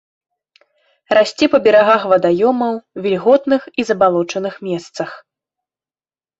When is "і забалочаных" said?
3.71-4.53